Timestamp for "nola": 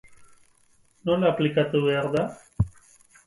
1.09-1.29